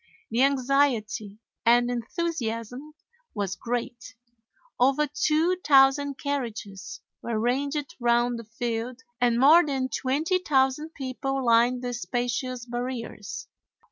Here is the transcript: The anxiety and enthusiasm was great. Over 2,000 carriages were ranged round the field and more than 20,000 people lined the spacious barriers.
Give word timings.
The 0.31 0.41
anxiety 0.41 1.37
and 1.63 1.91
enthusiasm 1.91 2.95
was 3.35 3.55
great. 3.55 4.15
Over 4.79 5.05
2,000 5.05 6.17
carriages 6.17 7.01
were 7.21 7.39
ranged 7.39 7.95
round 7.99 8.39
the 8.39 8.43
field 8.45 9.03
and 9.21 9.37
more 9.39 9.63
than 9.63 9.89
20,000 9.89 10.93
people 10.95 11.45
lined 11.45 11.83
the 11.83 11.93
spacious 11.93 12.65
barriers. 12.65 13.47